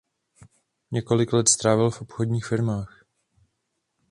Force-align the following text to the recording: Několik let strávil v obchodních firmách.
Několik 0.91 1.33
let 1.33 1.49
strávil 1.49 1.89
v 1.91 2.01
obchodních 2.01 2.45
firmách. 2.45 3.05